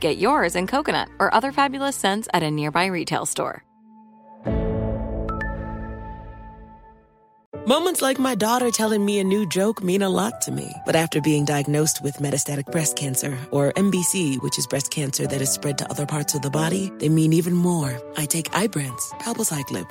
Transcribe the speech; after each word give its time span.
Get 0.00 0.18
yours 0.18 0.56
in 0.56 0.66
coconut 0.66 1.08
or 1.18 1.32
other 1.32 1.52
fabulous 1.52 1.96
scents 1.96 2.28
at 2.34 2.42
a 2.42 2.50
nearby 2.50 2.86
retail 2.86 3.26
store. 3.26 3.64
Moments 7.66 8.00
like 8.00 8.18
my 8.18 8.34
daughter 8.34 8.70
telling 8.70 9.04
me 9.04 9.18
a 9.18 9.24
new 9.24 9.46
joke 9.46 9.82
mean 9.84 10.00
a 10.00 10.08
lot 10.08 10.40
to 10.40 10.50
me. 10.50 10.72
But 10.86 10.96
after 10.96 11.20
being 11.20 11.44
diagnosed 11.44 12.02
with 12.02 12.16
metastatic 12.16 12.64
breast 12.72 12.96
cancer, 12.96 13.36
or 13.50 13.74
MBC, 13.74 14.42
which 14.42 14.58
is 14.58 14.66
breast 14.66 14.90
cancer 14.90 15.26
that 15.26 15.42
is 15.42 15.50
spread 15.50 15.76
to 15.76 15.90
other 15.90 16.06
parts 16.06 16.34
of 16.34 16.40
the 16.40 16.48
body, 16.48 16.90
they 16.98 17.10
mean 17.10 17.34
even 17.34 17.52
more. 17.52 18.00
I 18.16 18.24
take 18.24 18.50
Ibrance, 18.52 19.10
palbociclib. 19.20 19.90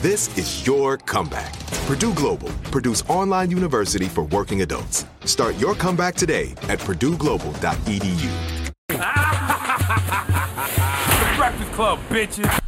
This 0.00 0.38
is 0.38 0.64
your 0.64 0.96
comeback. 0.96 1.58
Purdue 1.88 2.14
Global, 2.14 2.50
Purdue's 2.70 3.02
online 3.08 3.50
university 3.50 4.06
for 4.06 4.22
working 4.26 4.62
adults. 4.62 5.04
Start 5.24 5.56
your 5.56 5.74
comeback 5.74 6.14
today 6.14 6.52
at 6.68 6.78
purdueglobal.edu. 6.78 8.70
the 8.86 8.94
Breakfast 11.36 11.72
Club, 11.72 11.98
bitches. 12.10 12.67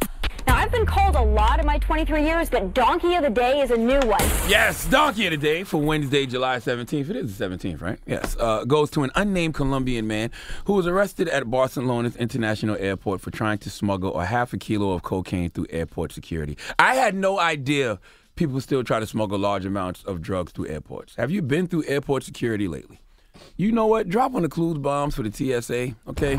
Called 0.91 1.15
a 1.15 1.21
lot 1.21 1.57
in 1.57 1.65
my 1.65 1.77
23 1.77 2.21
years, 2.21 2.49
but 2.49 2.73
Donkey 2.73 3.15
of 3.15 3.23
the 3.23 3.29
Day 3.29 3.61
is 3.61 3.71
a 3.71 3.77
new 3.77 4.01
one. 4.01 4.19
Yes, 4.49 4.85
Donkey 4.87 5.25
of 5.27 5.31
the 5.31 5.37
Day 5.37 5.63
for 5.63 5.77
Wednesday, 5.77 6.25
July 6.25 6.57
17th. 6.57 7.09
It 7.09 7.15
is 7.15 7.37
the 7.37 7.45
17th, 7.45 7.81
right? 7.81 7.97
Yes. 8.05 8.35
Uh, 8.37 8.65
goes 8.65 8.89
to 8.91 9.03
an 9.03 9.11
unnamed 9.15 9.53
Colombian 9.53 10.05
man 10.05 10.31
who 10.65 10.73
was 10.73 10.87
arrested 10.87 11.29
at 11.29 11.49
Barcelona's 11.49 12.17
International 12.17 12.75
Airport 12.77 13.21
for 13.21 13.31
trying 13.31 13.57
to 13.59 13.69
smuggle 13.69 14.19
a 14.19 14.25
half 14.25 14.51
a 14.51 14.57
kilo 14.57 14.91
of 14.91 15.01
cocaine 15.01 15.49
through 15.49 15.67
airport 15.69 16.11
security. 16.11 16.57
I 16.77 16.95
had 16.95 17.15
no 17.15 17.39
idea 17.39 17.97
people 18.35 18.59
still 18.59 18.83
try 18.83 18.99
to 18.99 19.07
smuggle 19.07 19.39
large 19.39 19.65
amounts 19.65 20.03
of 20.03 20.21
drugs 20.21 20.51
through 20.51 20.67
airports. 20.67 21.15
Have 21.15 21.31
you 21.31 21.41
been 21.41 21.67
through 21.67 21.85
airport 21.85 22.23
security 22.23 22.67
lately? 22.67 22.99
You 23.55 23.71
know 23.71 23.87
what? 23.87 24.09
Drop 24.09 24.35
on 24.35 24.41
the 24.41 24.49
clues 24.49 24.77
bombs 24.77 25.15
for 25.15 25.23
the 25.23 25.31
TSA, 25.31 25.95
okay? 26.09 26.37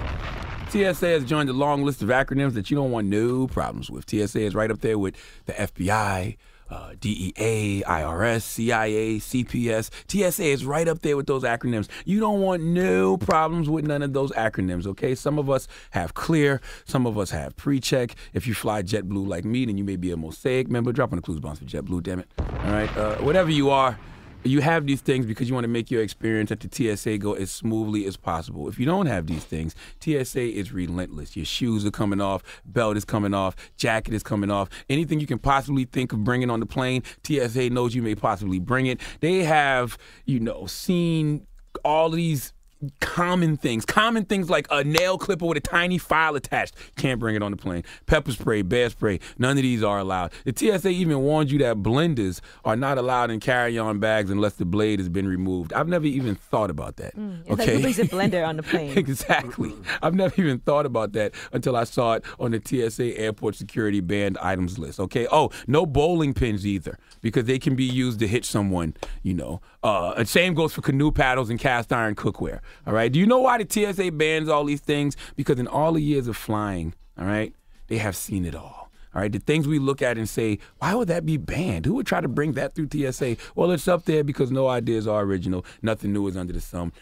TSA 0.72 1.06
has 1.06 1.24
joined 1.26 1.50
a 1.50 1.52
long 1.52 1.82
list 1.82 2.00
of 2.00 2.08
acronyms 2.08 2.54
that 2.54 2.70
you 2.70 2.76
don't 2.78 2.90
want 2.90 3.06
no 3.06 3.46
problems 3.46 3.90
with. 3.90 4.08
TSA 4.08 4.40
is 4.40 4.54
right 4.54 4.70
up 4.70 4.80
there 4.80 4.98
with 4.98 5.14
the 5.44 5.52
FBI, 5.52 6.38
uh, 6.70 6.94
DEA, 6.98 7.82
IRS, 7.86 8.40
CIA, 8.40 9.18
CPS. 9.18 9.90
TSA 10.08 10.44
is 10.44 10.64
right 10.64 10.88
up 10.88 11.02
there 11.02 11.14
with 11.14 11.26
those 11.26 11.42
acronyms. 11.42 11.88
You 12.06 12.20
don't 12.20 12.40
want 12.40 12.62
no 12.62 13.18
problems 13.18 13.68
with 13.68 13.84
none 13.86 14.00
of 14.00 14.14
those 14.14 14.32
acronyms, 14.32 14.86
okay? 14.86 15.14
Some 15.14 15.38
of 15.38 15.50
us 15.50 15.68
have 15.90 16.14
clear, 16.14 16.62
some 16.86 17.06
of 17.06 17.18
us 17.18 17.32
have 17.32 17.54
pre 17.54 17.78
check. 17.78 18.14
If 18.32 18.46
you 18.46 18.54
fly 18.54 18.82
JetBlue 18.82 19.28
like 19.28 19.44
me, 19.44 19.66
then 19.66 19.76
you 19.76 19.84
may 19.84 19.96
be 19.96 20.10
a 20.10 20.16
Mosaic 20.16 20.70
member. 20.70 20.90
Drop 20.90 21.12
on 21.12 21.16
the 21.16 21.22
clues 21.22 21.38
bombs 21.38 21.58
for 21.58 21.66
JetBlue, 21.66 22.02
damn 22.02 22.20
it. 22.20 22.30
All 22.38 22.72
right? 22.72 22.96
Uh, 22.96 23.16
whatever 23.16 23.50
you 23.50 23.68
are, 23.68 23.98
you 24.44 24.60
have 24.60 24.86
these 24.86 25.00
things 25.00 25.26
because 25.26 25.48
you 25.48 25.54
want 25.54 25.64
to 25.64 25.68
make 25.68 25.90
your 25.90 26.02
experience 26.02 26.50
at 26.50 26.60
the 26.60 26.96
TSA 26.96 27.18
go 27.18 27.34
as 27.34 27.50
smoothly 27.50 28.06
as 28.06 28.16
possible. 28.16 28.68
If 28.68 28.78
you 28.78 28.86
don't 28.86 29.06
have 29.06 29.26
these 29.26 29.44
things, 29.44 29.74
TSA 30.00 30.40
is 30.40 30.72
relentless. 30.72 31.36
Your 31.36 31.44
shoes 31.44 31.86
are 31.86 31.90
coming 31.90 32.20
off, 32.20 32.42
belt 32.64 32.96
is 32.96 33.04
coming 33.04 33.34
off, 33.34 33.54
jacket 33.76 34.14
is 34.14 34.22
coming 34.22 34.50
off. 34.50 34.68
Anything 34.88 35.20
you 35.20 35.26
can 35.26 35.38
possibly 35.38 35.84
think 35.84 36.12
of 36.12 36.24
bringing 36.24 36.50
on 36.50 36.60
the 36.60 36.66
plane, 36.66 37.02
TSA 37.24 37.70
knows 37.70 37.94
you 37.94 38.02
may 38.02 38.14
possibly 38.14 38.58
bring 38.58 38.86
it. 38.86 39.00
They 39.20 39.44
have, 39.44 39.98
you 40.24 40.40
know, 40.40 40.66
seen 40.66 41.46
all 41.84 42.10
these 42.10 42.52
common 43.00 43.56
things, 43.56 43.84
common 43.84 44.24
things 44.24 44.50
like 44.50 44.66
a 44.70 44.84
nail 44.84 45.18
clipper 45.18 45.46
with 45.46 45.56
a 45.56 45.60
tiny 45.60 45.98
file 45.98 46.34
attached. 46.36 46.74
Can't 46.96 47.20
bring 47.20 47.36
it 47.36 47.42
on 47.42 47.50
the 47.50 47.56
plane. 47.56 47.84
Pepper 48.06 48.32
spray, 48.32 48.62
bear 48.62 48.90
spray, 48.90 49.20
none 49.38 49.56
of 49.56 49.62
these 49.62 49.82
are 49.82 49.98
allowed. 49.98 50.32
The 50.44 50.52
TSA 50.54 50.88
even 50.88 51.20
warns 51.20 51.52
you 51.52 51.58
that 51.60 51.76
blenders 51.78 52.40
are 52.64 52.76
not 52.76 52.98
allowed 52.98 53.30
in 53.30 53.40
carry-on 53.40 53.98
bags 53.98 54.30
unless 54.30 54.54
the 54.54 54.64
blade 54.64 54.98
has 54.98 55.08
been 55.08 55.28
removed. 55.28 55.72
I've 55.72 55.88
never 55.88 56.06
even 56.06 56.34
thought 56.34 56.70
about 56.70 56.96
that. 56.96 57.12
It's 57.16 57.60
okay. 57.60 57.82
like 57.82 57.98
a 57.98 58.02
blender 58.02 58.46
on 58.46 58.56
the 58.56 58.62
plane? 58.72 58.96
Exactly. 58.96 59.74
I've 60.02 60.14
never 60.14 60.34
even 60.40 60.58
thought 60.58 60.86
about 60.86 61.12
that 61.12 61.32
until 61.52 61.76
I 61.76 61.84
saw 61.84 62.14
it 62.14 62.24
on 62.38 62.52
the 62.52 62.62
TSA 62.64 63.18
airport 63.18 63.56
security 63.56 64.00
banned 64.00 64.38
items 64.38 64.78
list. 64.78 65.00
Okay. 65.00 65.26
Oh, 65.30 65.50
no 65.66 65.86
bowling 65.86 66.34
pins 66.34 66.66
either 66.66 66.98
because 67.20 67.44
they 67.44 67.58
can 67.58 67.74
be 67.76 67.84
used 67.84 68.18
to 68.20 68.28
hit 68.28 68.44
someone, 68.44 68.94
you 69.22 69.34
know. 69.34 69.60
Uh, 69.82 70.24
same 70.24 70.54
goes 70.54 70.72
for 70.72 70.80
canoe 70.80 71.10
paddles 71.10 71.50
and 71.50 71.58
cast 71.58 71.92
iron 71.92 72.14
cookware. 72.14 72.60
All 72.86 72.92
right. 72.92 73.10
Do 73.10 73.18
you 73.18 73.26
know 73.26 73.40
why 73.40 73.62
the 73.62 73.66
TSA 73.68 74.12
bans 74.12 74.48
all 74.48 74.64
these 74.64 74.80
things? 74.80 75.16
Because 75.36 75.58
in 75.58 75.66
all 75.66 75.92
the 75.92 76.02
years 76.02 76.28
of 76.28 76.36
flying, 76.36 76.94
all 77.18 77.26
right, 77.26 77.54
they 77.88 77.98
have 77.98 78.16
seen 78.16 78.44
it 78.44 78.54
all. 78.54 78.90
All 79.14 79.20
right, 79.20 79.30
the 79.30 79.40
things 79.40 79.68
we 79.68 79.78
look 79.78 80.00
at 80.00 80.16
and 80.16 80.26
say, 80.26 80.58
why 80.78 80.94
would 80.94 81.08
that 81.08 81.26
be 81.26 81.36
banned? 81.36 81.84
Who 81.84 81.92
would 81.96 82.06
try 82.06 82.22
to 82.22 82.28
bring 82.28 82.52
that 82.52 82.74
through 82.74 82.88
TSA? 82.90 83.36
Well, 83.54 83.70
it's 83.70 83.86
up 83.86 84.06
there 84.06 84.24
because 84.24 84.50
no 84.50 84.68
ideas 84.68 85.06
are 85.06 85.20
original. 85.20 85.66
Nothing 85.82 86.14
new 86.14 86.26
is 86.28 86.36
under 86.38 86.54
the 86.54 86.62
sun. 86.62 86.92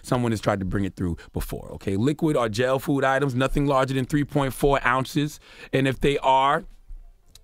Someone 0.00 0.32
has 0.32 0.40
tried 0.40 0.60
to 0.60 0.64
bring 0.64 0.86
it 0.86 0.96
through 0.96 1.18
before. 1.34 1.68
Okay, 1.72 1.96
liquid 1.96 2.34
or 2.34 2.48
gel 2.48 2.78
food 2.78 3.04
items, 3.04 3.34
nothing 3.34 3.66
larger 3.66 3.92
than 3.92 4.06
3.4 4.06 4.86
ounces, 4.86 5.38
and 5.70 5.86
if 5.86 6.00
they 6.00 6.16
are. 6.20 6.64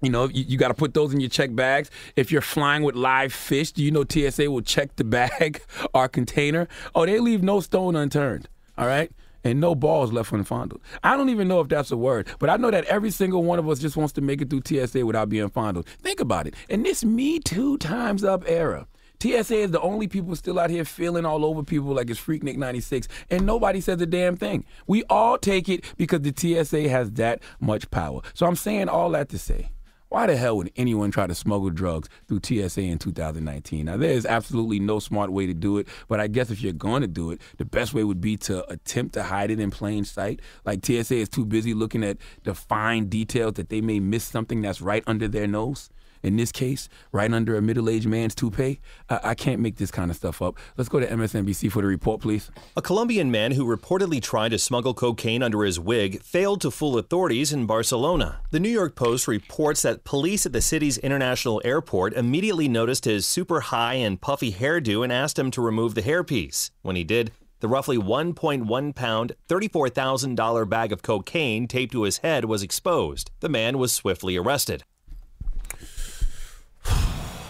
You 0.03 0.11
know, 0.11 0.29
you, 0.29 0.45
you 0.47 0.59
got 0.59 0.69
to 0.69 0.75
put 0.75 0.95
those 0.95 1.13
in 1.15 1.21
your 1.21 1.31
check 1.31 1.55
bags. 1.55 1.91
If 2.17 2.31
you're 2.31 2.43
flying 2.43 2.83
with 2.83 2.95
live 2.95 3.33
fish, 3.33 3.73
do 3.73 3.83
you 3.83 3.91
know 3.91 4.05
TSA 4.09 4.51
will 4.51 4.63
check 4.63 4.97
the 4.97 5.05
bag 5.05 5.63
or 5.95 6.09
container? 6.09 6.69
Oh, 6.95 7.07
they 7.07 7.19
leave 7.19 7.43
no 7.43 7.61
stone 7.61 7.97
unturned. 7.97 8.49
All 8.77 8.87
right? 8.87 9.11
and 9.45 9.61
no 9.61 9.77
balls 9.77 10.13
left 10.13 10.33
unfondled. 10.33 10.81
I 11.05 11.17
don't 11.17 11.29
even 11.29 11.47
know 11.47 11.61
if 11.61 11.69
that's 11.69 11.93
a 11.93 11.97
word, 11.97 12.27
but 12.41 12.51
I 12.51 12.57
know 12.57 12.71
that 12.71 12.85
every 12.87 13.13
single 13.13 13.45
one 13.45 13.61
of 13.61 13.69
us 13.69 13.79
just 13.79 13.97
wants 13.97 14.13
to 14.15 14.21
make 14.21 14.43
it 14.43 14.51
through 14.51 14.63
TSA 14.67 15.07
without 15.07 15.29
being 15.29 15.49
fondled. 15.49 15.87
Think 15.87 16.19
about 16.19 16.49
it. 16.49 16.55
In 16.69 16.83
this 16.83 17.05
Me 17.05 17.39
Too 17.39 17.79
times 17.79 18.25
up 18.25 18.43
era, 18.49 18.89
TSA 19.21 19.55
is 19.55 19.71
the 19.71 19.81
only 19.81 20.09
people 20.09 20.35
still 20.37 20.59
out 20.59 20.71
here 20.71 20.85
feeling 20.85 21.25
all 21.25 21.45
over 21.45 21.63
people 21.63 21.95
like 21.95 22.11
it's 22.11 22.21
Freaknik 22.21 22.57
96, 22.57 23.09
and 23.31 23.47
nobody 23.47 23.81
says 23.81 24.01
a 24.01 24.07
damn 24.07 24.37
thing. 24.37 24.65
We 24.87 25.05
all 25.05 25.39
take 25.39 25.69
it 25.69 25.85
because 25.97 26.23
the 26.23 26.35
TSA 26.37 26.89
has 26.89 27.13
that 27.13 27.41
much 27.61 27.91
power. 27.91 28.23
So 28.35 28.47
I'm 28.47 28.57
saying 28.57 28.89
all 28.89 29.11
that 29.11 29.29
to 29.31 29.39
say, 29.39 29.71
why 30.17 30.25
the 30.25 30.35
hell 30.35 30.57
would 30.57 30.73
anyone 30.77 31.11
try 31.11 31.27
to 31.27 31.35
smuggle 31.35 31.69
drugs 31.69 32.09
through 32.27 32.41
TSA 32.43 32.81
in 32.81 32.97
2019? 32.97 33.85
Now, 33.85 33.99
there 33.99 34.13
is 34.13 34.25
absolutely 34.25 34.81
no 34.81 34.99
smart 34.99 35.31
way 35.31 35.45
to 35.45 35.53
do 35.53 35.77
it, 35.77 35.87
but 36.09 36.21
I 36.21 36.27
guess 36.27 36.51
if 36.51 36.63
you're 36.63 36.73
going 36.73 37.03
to 37.03 37.07
do 37.07 37.33
it, 37.33 37.43
the 37.59 37.67
best 37.67 37.93
way 37.93 38.03
would 38.03 38.23
be 38.23 38.39
to 38.39 38.67
attempt 38.73 39.13
to 39.13 39.25
hide 39.25 39.51
it 39.51 39.61
in 39.61 39.71
plain 39.71 40.07
sight. 40.07 40.41
Like 40.65 40.87
TSA 40.87 41.17
is 41.17 41.29
too 41.29 41.45
busy 41.45 41.75
looking 41.75 42.03
at 42.03 42.17
the 42.45 42.55
fine 42.55 43.11
details 43.11 43.57
that 43.57 43.69
they 43.69 43.83
may 43.83 44.01
miss 44.01 44.25
something 44.25 44.63
that's 44.63 44.81
right 44.81 45.05
under 45.07 45.29
their 45.29 45.47
nose. 45.47 45.91
In 46.27 46.35
this 46.35 46.51
case, 46.51 46.89
right 47.13 47.33
under 47.33 47.57
a 47.57 47.63
middle 47.63 47.89
aged 47.89 48.09
man's 48.09 48.35
toupee. 48.35 48.81
I-, 49.09 49.21
I 49.23 49.35
can't 49.37 49.61
make 49.61 49.77
this 49.77 49.93
kind 49.93 50.11
of 50.11 50.17
stuff 50.17 50.43
up. 50.43 50.57
Let's 50.77 50.89
go 50.89 50.99
to 50.99 51.07
MSNBC 51.07 51.71
for 51.71 51.83
the 51.83 51.87
report, 51.87 52.21
please. 52.21 52.51
A 52.77 52.83
Colombian 52.83 53.31
man 53.31 53.53
who 53.53 53.65
reportedly 53.65 54.21
tried 54.21 54.49
to 54.49 54.59
smuggle 54.59 54.93
cocaine 54.93 55.41
under 55.41 55.63
his 55.63 55.79
wig 55.79 56.21
failed 56.23 56.63
to 56.63 56.73
fool 56.73 56.99
authorities 56.99 57.53
in 57.53 57.65
Barcelona. 57.65 58.41
The 58.51 58.59
New 58.59 58.69
York 58.69 58.97
Post 58.97 59.29
reports 59.29 59.83
that 59.83 60.03
police 60.03 60.45
at 60.45 60.53
the 60.53 60.61
city's 60.61 60.99
international 60.99 61.63
airport 61.65 62.13
immediately 62.15 62.67
noticed 62.67 63.05
his 63.05 63.25
super 63.25 63.61
high 63.61 63.95
and 63.95 64.21
puffy 64.21 64.51
hairdo 64.51 65.05
and 65.05 65.13
asked 65.13 65.39
him 65.39 65.53
to 65.53 65.63
remove 65.63 65.95
the 65.95 66.03
hairpiece. 66.03 66.73
When 66.83 66.97
he 66.97 67.05
did, 67.05 67.31
the 67.61 67.69
roughly 67.69 67.99
1.1 67.99 68.95
pound, 68.97 69.37
$34,000 69.49 70.69
bag 70.69 70.91
of 70.91 71.03
cocaine 71.03 71.69
taped 71.69 71.93
to 71.93 72.03
his 72.03 72.19
head 72.19 72.47
was 72.47 72.65
exposed. 72.65 73.31
The 73.39 73.49
man 73.49 73.79
was 73.79 73.93
swiftly 73.93 74.37
arrested. 74.37 74.83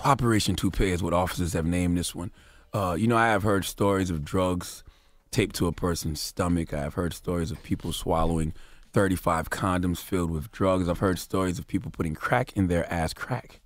Operation 0.07 0.55
Toupee 0.55 0.93
is 0.93 1.03
what 1.03 1.13
officers 1.13 1.53
have 1.55 1.67
named 1.67 1.99
this 1.99 2.15
one. 2.15 2.31
Uh, 2.73 2.97
you 2.97 3.09
know, 3.09 3.17
I 3.17 3.27
have 3.27 3.43
heard 3.43 3.65
stories 3.65 4.09
of 4.09 4.25
drugs 4.25 4.85
taped 5.33 5.57
to 5.57 5.67
a 5.67 5.73
person's 5.73 6.21
stomach. 6.21 6.73
I 6.73 6.79
have 6.79 6.95
heard 6.95 7.13
stories 7.13 7.51
of 7.51 7.61
people 7.65 7.93
swallowing 7.93 8.55
35 8.93 9.51
condoms 9.51 9.99
filled 9.99 10.31
with 10.31 10.53
drugs. 10.53 10.89
I've 10.89 11.01
heard 11.01 11.19
stories 11.19 11.59
of 11.59 11.67
people 11.67 11.91
putting 11.91 12.15
crack 12.15 12.53
in 12.53 12.69
their 12.69 12.91
ass 12.91 13.15
crack. 13.15 13.61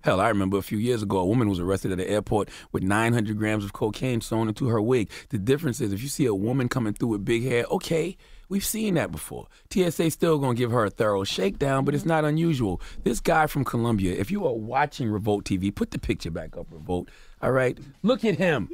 Hell, 0.00 0.18
I 0.18 0.28
remember 0.28 0.56
a 0.56 0.62
few 0.62 0.78
years 0.78 1.02
ago, 1.02 1.18
a 1.18 1.26
woman 1.26 1.50
was 1.50 1.60
arrested 1.60 1.92
at 1.92 2.00
an 2.00 2.06
airport 2.06 2.48
with 2.72 2.82
900 2.82 3.36
grams 3.36 3.62
of 3.62 3.74
cocaine 3.74 4.22
sewn 4.22 4.48
into 4.48 4.68
her 4.68 4.80
wig. 4.80 5.10
The 5.28 5.38
difference 5.38 5.82
is, 5.82 5.92
if 5.92 6.02
you 6.02 6.08
see 6.08 6.24
a 6.24 6.34
woman 6.34 6.70
coming 6.70 6.94
through 6.94 7.08
with 7.08 7.24
big 7.26 7.42
hair, 7.42 7.66
okay, 7.70 8.16
we've 8.52 8.64
seen 8.64 8.94
that 8.94 9.10
before. 9.10 9.46
TSA 9.70 10.10
still 10.10 10.38
gonna 10.38 10.54
give 10.54 10.70
her 10.70 10.84
a 10.84 10.90
thorough 10.90 11.24
shakedown, 11.24 11.86
but 11.86 11.94
it's 11.94 12.04
not 12.04 12.22
unusual. 12.22 12.82
This 13.02 13.18
guy 13.18 13.46
from 13.46 13.64
Colombia, 13.64 14.14
if 14.14 14.30
you 14.30 14.46
are 14.46 14.52
watching 14.52 15.08
Revolt 15.08 15.46
TV, 15.46 15.74
put 15.74 15.90
the 15.90 15.98
picture 15.98 16.30
back 16.30 16.54
up, 16.58 16.66
Revolt. 16.70 17.08
All 17.40 17.50
right, 17.50 17.78
look 18.02 18.26
at 18.26 18.36
him. 18.36 18.68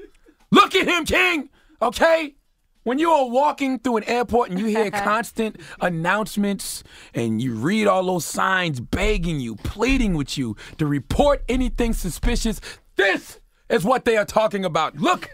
Look 0.51 0.75
at 0.75 0.89
him, 0.89 1.05
King. 1.05 1.49
Okay. 1.81 2.35
When 2.83 2.99
you 2.99 3.11
are 3.13 3.29
walking 3.29 3.79
through 3.79 3.99
an 3.99 4.05
airport 4.05 4.51
and 4.51 4.59
you 4.59 4.67
hear 4.67 4.91
constant 5.11 5.61
announcements 5.81 6.83
and 7.15 7.41
you 7.41 7.55
read 7.55 7.87
all 7.87 8.05
those 8.05 8.25
signs 8.25 8.81
begging 8.81 9.39
you, 9.39 9.55
pleading 9.57 10.15
with 10.15 10.37
you 10.37 10.57
to 10.79 10.87
report 10.87 11.45
anything 11.49 11.93
suspicious, 11.93 12.61
this 12.97 13.39
is 13.69 13.85
what 13.85 14.05
they 14.05 14.17
are 14.17 14.25
talking 14.25 14.65
about. 14.65 14.97
Look, 14.97 15.31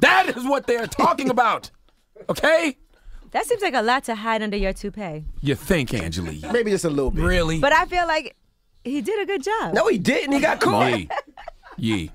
that 0.00 0.36
is 0.36 0.44
what 0.44 0.66
they 0.66 0.76
are 0.76 0.88
talking 0.88 1.28
about. 1.28 1.70
Okay? 2.28 2.76
That 3.32 3.46
seems 3.46 3.62
like 3.62 3.74
a 3.74 3.82
lot 3.82 4.04
to 4.04 4.14
hide 4.14 4.42
under 4.42 4.56
your 4.56 4.72
toupee. 4.72 5.24
You 5.40 5.54
think, 5.54 5.94
Angela 5.94 6.32
Yee. 6.32 6.44
Maybe 6.52 6.70
just 6.70 6.84
a 6.84 6.90
little 6.90 7.10
bit. 7.10 7.24
Really? 7.24 7.60
But 7.60 7.72
I 7.72 7.86
feel 7.86 8.06
like 8.06 8.36
he 8.84 9.00
did 9.00 9.20
a 9.22 9.26
good 9.26 9.42
job. 9.42 9.74
No, 9.74 9.86
he 9.86 9.98
didn't. 9.98 10.32
He 10.32 10.40
got 10.40 10.60
caught. 10.60 10.98
Yee. 10.98 11.08
Yee. 11.76 12.10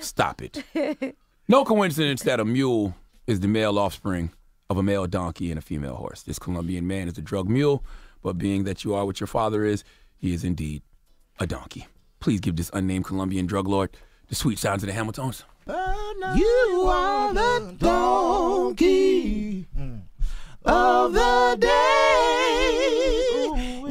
Stop 0.00 0.42
it. 0.42 1.16
No 1.48 1.64
coincidence 1.64 2.22
that 2.22 2.40
a 2.40 2.44
mule 2.44 2.94
is 3.26 3.40
the 3.40 3.48
male 3.48 3.78
offspring 3.78 4.30
of 4.70 4.76
a 4.76 4.82
male 4.82 5.06
donkey 5.06 5.50
and 5.50 5.58
a 5.58 5.62
female 5.62 5.96
horse. 5.96 6.22
This 6.22 6.38
Colombian 6.38 6.86
man 6.86 7.06
is 7.08 7.18
a 7.18 7.22
drug 7.22 7.48
mule, 7.48 7.84
but 8.22 8.38
being 8.38 8.64
that 8.64 8.84
you 8.84 8.94
are 8.94 9.04
what 9.04 9.20
your 9.20 9.26
father 9.26 9.64
is, 9.64 9.84
he 10.16 10.32
is 10.32 10.42
indeed 10.42 10.82
a 11.38 11.46
donkey. 11.46 11.86
Please 12.20 12.40
give 12.40 12.56
this 12.56 12.70
unnamed 12.72 13.04
Colombian 13.04 13.46
drug 13.46 13.68
lord 13.68 13.96
the 14.28 14.34
sweet 14.34 14.58
sounds 14.58 14.82
of 14.82 14.88
the 14.88 14.94
Hamiltones. 14.94 15.42
You 15.66 16.84
are 16.88 17.34
the 17.34 17.74
donkey 17.78 19.66
of 20.64 21.12
the 21.12 21.56
day. 21.60 21.70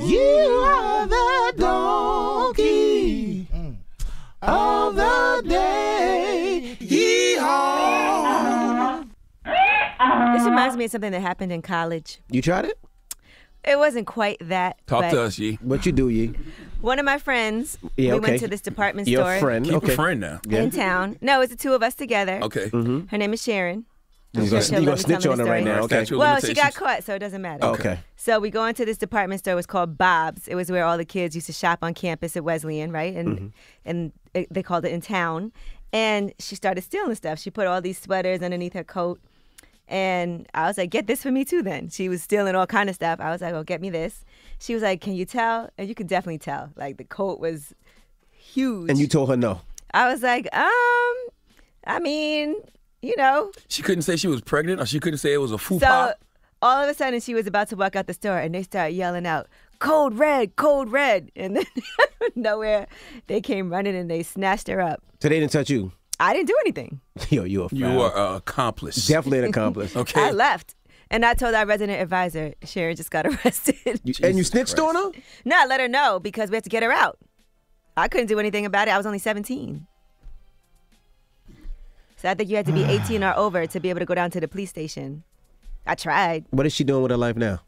You 0.06 0.20
are 0.66 1.08
the 1.08 1.54
donkey 1.58 3.48
mm. 3.54 3.76
of 4.42 4.96
the 4.96 5.44
day. 5.48 6.78
Yeehaw. 6.82 8.04
This 10.34 10.46
reminds 10.46 10.76
me 10.78 10.86
of 10.86 10.92
something 10.92 11.12
that 11.12 11.22
happened 11.22 11.52
in 11.52 11.62
college. 11.62 12.20
You 12.30 12.42
tried 12.42 12.66
it? 12.66 12.80
It 13.64 13.78
wasn't 13.78 14.08
quite 14.08 14.38
that. 14.42 14.86
Talk 14.88 15.10
to 15.12 15.22
us, 15.22 15.40
Yee. 15.40 15.58
What 15.62 15.86
you 15.86 15.94
do, 15.94 16.10
Yee? 16.10 16.34
One 16.82 17.00
of 17.00 17.06
my 17.06 17.18
friends, 17.18 17.78
Yeah, 17.96 18.12
we 18.12 18.18
okay. 18.18 18.32
went 18.32 18.42
to 18.42 18.50
this 18.50 18.60
department 18.60 19.08
Your 19.08 19.24
store 19.24 19.40
friend. 19.40 19.64
Keep 19.64 19.76
okay. 19.76 19.94
a 19.94 19.96
friend 19.96 20.20
now. 20.20 20.42
Yeah. 20.46 20.64
in 20.64 20.72
town. 20.72 21.18
No, 21.22 21.40
it's 21.40 21.52
the 21.54 21.58
two 21.58 21.74
of 21.74 21.82
us 21.82 21.94
together. 21.96 22.40
Okay. 22.42 22.70
Mm-hmm. 22.70 23.08
Her 23.08 23.18
name 23.18 23.32
is 23.34 23.42
Sharon. 23.42 23.86
You 24.34 24.42
I'm 24.42 24.50
gonna, 24.50 24.62
she'll 24.64 24.74
you 24.80 24.80
let 24.80 24.86
gonna 24.86 24.98
snitch 24.98 25.26
on 25.28 25.38
the 25.38 25.46
her 25.46 25.50
right 25.52 25.64
now? 25.64 25.82
Okay. 25.84 26.06
Well, 26.12 26.40
she 26.40 26.54
got 26.54 26.74
limitations. 26.74 26.76
caught, 26.76 27.04
so 27.04 27.14
it 27.16 27.20
doesn't 27.20 27.42
matter. 27.42 27.66
Okay. 27.66 28.00
So 28.16 28.40
we 28.40 28.50
go 28.50 28.66
into 28.66 28.84
this 28.84 28.98
department 28.98 29.40
store. 29.40 29.54
It 29.54 29.56
was 29.58 29.66
called 29.68 29.98
Bob's. 29.98 30.48
It 30.48 30.56
was 30.56 30.72
where 30.72 30.86
all 30.86 30.98
the 30.98 31.06
kids 31.06 31.36
used 31.36 31.48
to 31.48 31.54
shop 31.54 31.80
on 31.84 31.94
campus 31.94 32.36
at 32.36 32.44
Wesleyan, 32.44 32.92
right? 32.92 33.16
And 33.16 33.28
Mm-hmm. 33.38 33.48
and 33.86 34.12
it, 34.34 34.52
they 34.52 34.64
called 34.64 34.86
it 34.86 34.92
in 34.92 35.02
town. 35.02 35.52
And 35.92 36.34
she 36.40 36.56
started 36.56 36.82
stealing 36.84 37.14
stuff. 37.16 37.38
She 37.38 37.52
put 37.52 37.68
all 37.68 37.80
these 37.80 38.00
sweaters 38.00 38.42
underneath 38.42 38.74
her 38.74 38.84
coat. 38.84 39.20
And 39.88 40.48
I 40.56 40.66
was 40.68 40.78
like, 40.80 40.90
"Get 40.90 41.06
this 41.08 41.22
for 41.22 41.30
me 41.32 41.46
too." 41.46 41.62
Then 41.62 41.90
she 41.90 42.10
was 42.10 42.24
stealing 42.24 42.56
all 42.56 42.66
kind 42.66 42.90
of 42.90 42.96
stuff. 42.96 43.20
I 43.20 43.30
was 43.30 43.42
like, 43.42 43.54
"Oh, 43.54 43.64
get 43.64 43.82
me 43.82 43.90
this." 43.92 44.26
She 44.58 44.74
was 44.74 44.82
like, 44.82 45.02
"Can 45.02 45.14
you 45.14 45.26
tell?" 45.26 45.70
And 45.78 45.88
you 45.88 45.94
could 45.94 46.08
definitely 46.08 46.40
tell. 46.40 46.72
Like 46.76 46.98
the 46.98 47.04
coat 47.04 47.40
was 47.40 47.76
huge. 48.32 48.90
And 48.90 48.98
you 48.98 49.08
told 49.08 49.30
her 49.30 49.38
no. 49.38 49.62
I 49.94 50.12
was 50.12 50.24
like, 50.24 50.48
um, 50.56 51.16
I 51.86 52.00
mean, 52.02 52.56
you 53.04 53.16
know, 53.18 53.52
She 53.68 53.82
couldn't 53.84 54.02
say 54.02 54.16
she 54.16 54.28
was 54.28 54.42
pregnant, 54.42 54.82
or 54.82 54.86
she 54.88 55.00
couldn't 55.00 55.20
say 55.20 55.34
it 55.34 55.38
was 55.38 55.52
a 55.52 55.58
faux 55.60 55.82
so 55.82 55.88
pas. 55.88 56.14
all 56.62 56.82
of 56.84 56.90
a 56.90 56.94
sudden, 56.94 57.20
she 57.20 57.34
was 57.36 57.46
about 57.46 57.68
to 57.70 57.76
walk 57.76 57.96
out 57.96 58.08
the 58.08 58.14
store, 58.14 58.40
and 58.40 58.56
they 58.56 58.64
started 58.64 58.94
yelling 58.96 59.28
out, 59.28 59.48
"Code 59.80 60.14
red, 60.18 60.56
code 60.56 60.90
red!" 60.90 61.30
And 61.36 61.58
then 61.58 61.66
nowhere, 62.36 62.88
they 63.28 63.42
came 63.42 63.70
running 63.70 63.96
and 63.96 64.10
they 64.10 64.24
snatched 64.24 64.68
her 64.70 64.82
up. 64.82 65.04
So 65.22 65.30
they 65.30 65.40
didn't 65.40 65.52
touch 65.52 65.70
you. 65.70 65.92
I 66.20 66.34
didn't 66.34 66.48
do 66.48 66.56
anything. 66.62 67.02
Yo, 67.30 67.44
you 67.44 67.64
are 67.64 67.70
a 67.72 67.76
You 67.76 68.02
are 68.02 68.16
an 68.32 68.36
accomplice. 68.38 69.08
definitely 69.08 69.40
an 69.40 69.46
accomplice. 69.46 69.96
Okay. 70.04 70.22
I 70.24 70.32
left, 70.32 70.76
and 71.12 71.26
I 71.26 71.34
told 71.34 71.54
our 71.56 71.66
resident 71.66 72.02
advisor, 72.02 72.54
Sharon 72.64 72.96
just 72.96 73.12
got 73.12 73.26
arrested. 73.28 74.00
You- 74.04 74.14
and 74.24 74.38
you 74.38 74.44
snitched 74.44 74.76
Christ. 74.78 74.96
on 74.96 75.14
her? 75.14 75.20
no, 75.44 75.56
I 75.60 75.66
let 75.66 75.80
her 75.82 75.88
know 75.90 76.20
because 76.20 76.50
we 76.50 76.56
had 76.56 76.64
to 76.64 76.70
get 76.70 76.84
her 76.84 76.92
out. 76.92 77.18
I 77.98 78.08
couldn't 78.08 78.28
do 78.28 78.40
anything 78.40 78.66
about 78.66 78.88
it. 78.88 78.92
I 78.92 78.98
was 78.98 79.06
only 79.06 79.20
17. 79.20 79.86
So 82.24 82.30
I 82.30 82.34
think 82.34 82.50
you 82.50 82.56
had 82.56 82.66
to 82.66 82.72
be 82.74 82.84
18 82.88 83.24
or 83.24 83.36
over 83.38 83.68
to 83.68 83.80
be 83.80 83.90
able 83.92 84.00
to 84.00 84.06
go 84.06 84.16
down 84.16 84.32
to 84.32 84.40
the 84.40 84.48
police 84.48 84.70
station. 84.72 85.24
I 85.86 85.94
tried. 85.96 86.46
What 86.52 86.66
is 86.66 86.74
she 86.74 86.84
doing 86.86 87.04
with 87.04 87.12
her 87.12 87.18
life 87.18 87.36
now? 87.36 87.60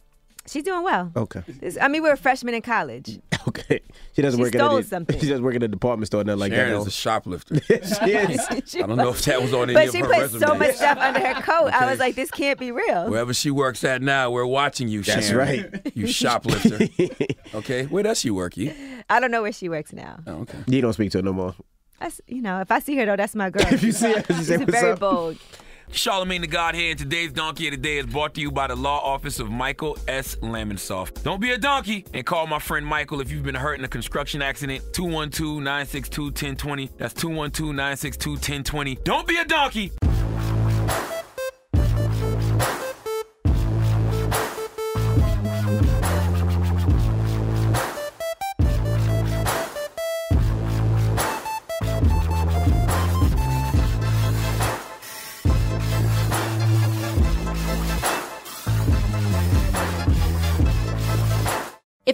She's 0.48 0.64
doing 0.64 0.84
well. 0.84 1.12
Okay. 1.16 1.42
This- 1.48 1.78
I 1.82 1.88
mean, 1.90 2.02
we're 2.04 2.16
freshmen 2.16 2.54
in 2.56 2.62
college. 2.64 3.20
Okay. 3.48 3.80
She 4.16 4.24
doesn't 4.24 4.40
She 4.40 4.42
work 4.42 4.54
stole 4.56 4.78
at 4.80 4.84
a, 4.86 4.88
something. 4.88 5.20
She 5.20 5.28
doesn't 5.28 5.44
work 5.44 5.54
at 5.54 5.62
a 5.62 5.68
department 5.68 6.08
store, 6.08 6.24
nothing 6.24 6.40
like 6.40 6.52
Sharon 6.52 6.72
that. 6.74 6.80
is 6.80 6.88
a 6.88 6.92
shoplifter. 6.92 7.60
she 7.68 7.76
is. 7.76 8.40
I 8.50 8.88
don't 8.88 8.98
know 8.98 9.10
if 9.10 9.22
that 9.26 9.40
was 9.40 9.54
on 9.54 9.70
any 9.70 9.74
But 9.76 9.86
of 9.90 9.92
she 9.92 10.00
her 10.00 10.06
put 10.08 10.18
resume. 10.18 10.40
so 10.48 10.56
much 10.56 10.76
stuff 10.78 10.98
under 10.98 11.20
her 11.20 11.42
coat. 11.44 11.68
I 11.72 11.78
Okay. 11.78 11.86
was 11.92 12.00
like, 12.00 12.16
this 12.16 12.32
can't 12.32 12.58
be 12.60 12.72
real. 12.72 13.08
Wherever 13.08 13.36
she 13.36 13.52
works 13.52 13.84
at 13.84 14.02
now, 14.02 14.32
we're 14.32 14.48
watching 14.48 14.88
you, 14.88 15.04
That's 15.04 15.28
Sharon. 15.28 15.70
right. 15.74 15.92
You 15.96 16.08
shoplifter. 16.08 16.80
okay, 17.54 17.86
where 17.86 18.02
does 18.02 18.20
she 18.20 18.32
work? 18.32 18.58
You? 18.58 18.74
I 19.12 19.20
don't 19.20 19.30
know 19.30 19.44
where 19.44 19.52
she 19.52 19.70
works 19.70 19.94
now. 19.94 20.18
Oh, 20.26 20.38
okay. 20.42 20.58
You 20.66 20.82
don't 20.82 20.94
speak 20.94 21.12
to 21.12 21.20
her 21.20 21.22
no 21.22 21.34
more. 21.34 21.54
That's, 22.00 22.22
you 22.28 22.42
know, 22.42 22.60
if 22.62 22.72
I 22.72 22.80
see 22.80 22.96
her 22.98 23.06
though, 23.06 23.16
that's 23.16 23.36
my 23.36 23.50
girl. 23.50 23.66
If 23.72 23.84
you 23.84 23.92
see 23.92 24.12
her, 24.12 24.24
you 24.30 24.36
she's 24.36 24.48
say, 24.48 24.58
"What's 24.58 24.72
very 24.72 24.92
up?" 24.92 25.00
bold. 25.00 25.38
Charlamagne 25.92 26.42
the 26.42 26.48
God 26.48 26.74
here, 26.75 26.90
and 26.90 27.00
today's 27.00 27.32
Donkey 27.32 27.68
of 27.68 27.72
the 27.72 27.78
Day 27.78 27.98
is 27.98 28.08
brought 28.08 28.34
to 28.34 28.42
you 28.42 28.52
by 28.52 28.68
the 28.68 28.75
law 28.75 29.00
office 29.00 29.40
of 29.40 29.52
Michael 29.52 29.98
S. 30.08 30.36
Lamonsoff. 30.38 31.22
Don't 31.24 31.40
be 31.40 31.52
a 31.52 31.58
donkey 31.58 32.06
and 32.14 32.25
call 32.25 32.48
my 32.48 32.60
friend 32.60 32.86
Michael 32.86 33.22
if 33.22 33.32
you've 33.32 33.44
been 33.44 33.56
hurt 33.56 33.78
in 33.78 33.86
a 33.86 33.88
construction 33.88 34.42
accident. 34.42 34.84
212 34.94 35.58
962 35.60 36.24
1020. 36.24 36.90
That's 36.98 37.14
212 37.14 37.75
962 37.75 38.30
1020. 38.32 38.96
Don't 39.04 39.28
be 39.28 39.38
a 39.38 39.46
donkey. 39.46 39.92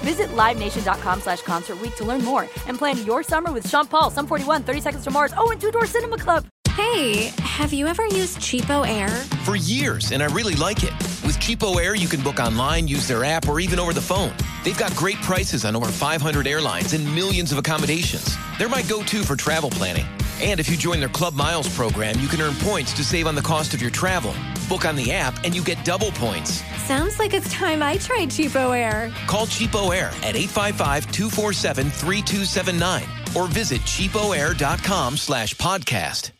Visit 0.00 0.28
LiveNation.com 0.28 1.20
slash 1.20 1.42
Concert 1.42 1.80
Week 1.80 1.94
to 1.96 2.04
learn 2.04 2.24
more 2.24 2.42
and 2.66 2.78
plan 2.78 3.04
your 3.04 3.22
summer 3.22 3.52
with 3.52 3.68
Sean 3.68 3.86
Paul, 3.86 4.10
Sum 4.10 4.26
41, 4.26 4.62
30 4.62 4.80
Seconds 4.80 5.04
to 5.04 5.10
Mars, 5.10 5.34
oh, 5.36 5.50
and 5.50 5.60
Two 5.60 5.70
Door 5.70 5.86
Cinema 5.86 6.16
Club. 6.16 6.46
Hey, 6.76 7.32
have 7.40 7.72
you 7.72 7.86
ever 7.86 8.06
used 8.06 8.38
Cheapo 8.38 8.88
Air? 8.88 9.08
For 9.44 9.56
years, 9.56 10.12
and 10.12 10.22
I 10.22 10.26
really 10.26 10.54
like 10.54 10.82
it. 10.82 10.92
With 11.26 11.36
Cheapo 11.38 11.76
Air, 11.76 11.94
you 11.94 12.08
can 12.08 12.22
book 12.22 12.38
online, 12.40 12.88
use 12.88 13.06
their 13.06 13.24
app, 13.24 13.48
or 13.48 13.60
even 13.60 13.78
over 13.78 13.92
the 13.92 14.00
phone. 14.00 14.32
They've 14.64 14.78
got 14.78 14.94
great 14.96 15.16
prices 15.16 15.64
on 15.64 15.76
over 15.76 15.86
500 15.86 16.46
airlines 16.46 16.94
and 16.94 17.04
millions 17.14 17.52
of 17.52 17.58
accommodations. 17.58 18.36
They're 18.58 18.68
my 18.68 18.82
go 18.82 19.02
to 19.02 19.22
for 19.22 19.36
travel 19.36 19.68
planning. 19.68 20.06
And 20.40 20.58
if 20.58 20.70
you 20.70 20.76
join 20.76 21.00
their 21.00 21.10
Club 21.10 21.34
Miles 21.34 21.68
program, 21.76 22.18
you 22.18 22.28
can 22.28 22.40
earn 22.40 22.54
points 22.60 22.94
to 22.94 23.04
save 23.04 23.26
on 23.26 23.34
the 23.34 23.42
cost 23.42 23.74
of 23.74 23.82
your 23.82 23.90
travel. 23.90 24.34
Book 24.70 24.86
on 24.86 24.96
the 24.96 25.12
app, 25.12 25.44
and 25.44 25.54
you 25.54 25.62
get 25.62 25.84
double 25.84 26.12
points. 26.12 26.62
Sounds 26.84 27.18
like 27.18 27.34
it's 27.34 27.52
time 27.52 27.82
I 27.82 27.98
tried 27.98 28.30
Cheapo 28.30 28.74
Air. 28.74 29.12
Call 29.26 29.44
Cheapo 29.46 29.94
Air 29.94 30.08
at 30.22 30.34
855-247-3279 30.36 33.36
or 33.36 33.48
visit 33.48 33.82
cheapoair.com 33.82 35.18
slash 35.18 35.54
podcast. 35.56 36.30